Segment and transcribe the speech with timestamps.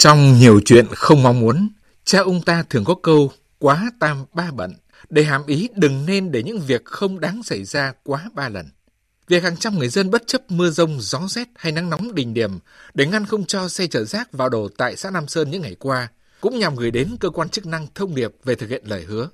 [0.00, 1.68] Trong nhiều chuyện không mong muốn,
[2.04, 4.74] cha ông ta thường có câu quá tam ba bận
[5.10, 8.70] để hàm ý đừng nên để những việc không đáng xảy ra quá ba lần.
[9.28, 12.34] Việc hàng trăm người dân bất chấp mưa rông, gió rét hay nắng nóng đỉnh
[12.34, 12.58] điểm
[12.94, 15.76] để ngăn không cho xe chở rác vào đổ tại xã Nam Sơn những ngày
[15.78, 16.08] qua
[16.40, 19.28] cũng nhằm gửi đến cơ quan chức năng thông điệp về thực hiện lời hứa.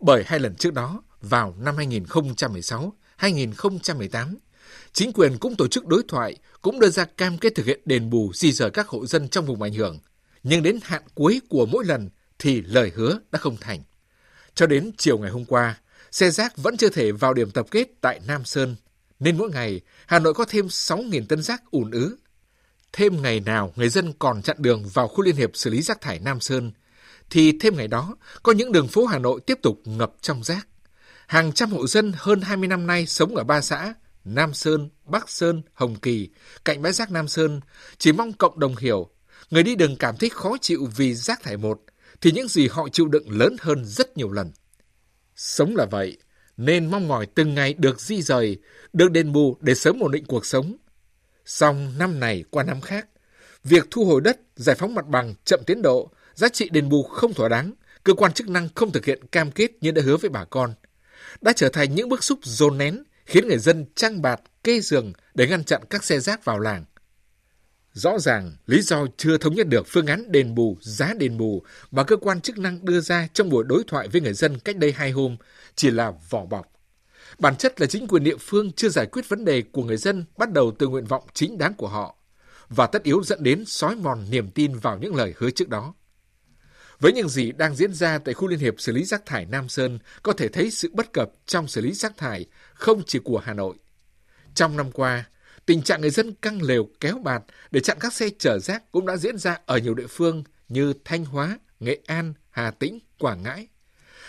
[0.00, 4.36] Bởi hai lần trước đó, vào năm 2016, 2018,
[4.92, 8.10] chính quyền cũng tổ chức đối thoại, cũng đưa ra cam kết thực hiện đền
[8.10, 9.98] bù di rời các hộ dân trong vùng ảnh hưởng.
[10.42, 13.82] Nhưng đến hạn cuối của mỗi lần thì lời hứa đã không thành.
[14.54, 15.78] Cho đến chiều ngày hôm qua,
[16.10, 18.76] xe rác vẫn chưa thể vào điểm tập kết tại Nam Sơn,
[19.20, 22.16] nên mỗi ngày Hà Nội có thêm 6.000 tấn rác ùn ứ.
[22.92, 26.00] Thêm ngày nào người dân còn chặn đường vào khu liên hiệp xử lý rác
[26.00, 26.72] thải Nam Sơn,
[27.30, 30.66] thì thêm ngày đó có những đường phố Hà Nội tiếp tục ngập trong rác.
[31.26, 33.94] Hàng trăm hộ dân hơn 20 năm nay sống ở ba xã
[34.24, 36.28] Nam Sơn, Bắc Sơn, Hồng Kỳ,
[36.64, 37.60] cạnh bãi rác Nam Sơn,
[37.98, 39.08] chỉ mong cộng đồng hiểu,
[39.50, 41.80] người đi đường cảm thấy khó chịu vì rác thải một,
[42.20, 44.52] thì những gì họ chịu đựng lớn hơn rất nhiều lần.
[45.36, 46.18] Sống là vậy,
[46.56, 48.58] nên mong mỏi từng ngày được di rời,
[48.92, 50.76] được đền bù để sớm ổn định cuộc sống.
[51.44, 53.08] Song năm này qua năm khác,
[53.64, 57.02] việc thu hồi đất, giải phóng mặt bằng chậm tiến độ, giá trị đền bù
[57.02, 57.72] không thỏa đáng,
[58.04, 60.74] cơ quan chức năng không thực hiện cam kết như đã hứa với bà con,
[61.40, 65.12] đã trở thành những bức xúc dồn nén khiến người dân trang bạt, kê giường
[65.34, 66.84] để ngăn chặn các xe rác vào làng.
[67.92, 71.62] Rõ ràng, lý do chưa thống nhất được phương án đền bù, giá đền bù
[71.90, 74.76] mà cơ quan chức năng đưa ra trong buổi đối thoại với người dân cách
[74.76, 75.36] đây hai hôm
[75.74, 76.72] chỉ là vỏ bọc.
[77.38, 80.24] Bản chất là chính quyền địa phương chưa giải quyết vấn đề của người dân
[80.36, 82.16] bắt đầu từ nguyện vọng chính đáng của họ
[82.68, 85.94] và tất yếu dẫn đến xói mòn niềm tin vào những lời hứa trước đó.
[87.02, 89.68] Với những gì đang diễn ra tại khu liên hiệp xử lý rác thải Nam
[89.68, 93.38] Sơn, có thể thấy sự bất cập trong xử lý rác thải không chỉ của
[93.38, 93.74] Hà Nội.
[94.54, 95.24] Trong năm qua,
[95.66, 99.06] tình trạng người dân căng lều kéo bạt để chặn các xe chở rác cũng
[99.06, 103.42] đã diễn ra ở nhiều địa phương như Thanh Hóa, Nghệ An, Hà Tĩnh, Quảng
[103.42, 103.68] Ngãi.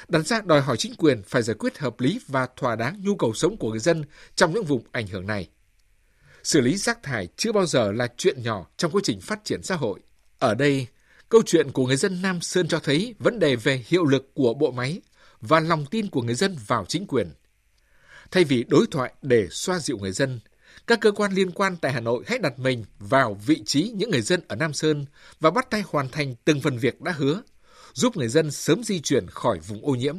[0.07, 3.15] Đặt ra đòi hỏi chính quyền phải giải quyết hợp lý và thỏa đáng nhu
[3.15, 4.03] cầu sống của người dân
[4.35, 5.49] trong những vùng ảnh hưởng này.
[6.43, 9.63] Xử lý rác thải chưa bao giờ là chuyện nhỏ trong quá trình phát triển
[9.63, 9.99] xã hội.
[10.39, 10.87] Ở đây,
[11.33, 14.53] câu chuyện của người dân Nam Sơn cho thấy vấn đề về hiệu lực của
[14.53, 15.01] bộ máy
[15.41, 17.33] và lòng tin của người dân vào chính quyền.
[18.31, 20.39] Thay vì đối thoại để xoa dịu người dân,
[20.87, 24.11] các cơ quan liên quan tại Hà Nội hãy đặt mình vào vị trí những
[24.11, 25.05] người dân ở Nam Sơn
[25.39, 27.41] và bắt tay hoàn thành từng phần việc đã hứa,
[27.93, 30.17] giúp người dân sớm di chuyển khỏi vùng ô nhiễm.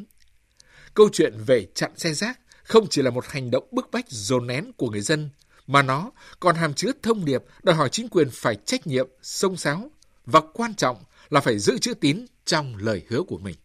[0.95, 4.47] Câu chuyện về chặn xe rác không chỉ là một hành động bức bách dồn
[4.47, 5.31] nén của người dân,
[5.67, 6.11] mà nó
[6.41, 9.91] còn hàm chứa thông điệp đòi hỏi chính quyền phải trách nhiệm, sông sáo
[10.27, 10.97] và quan trọng
[11.31, 13.57] là phải giữ chữ tín trong lời hứa của mình.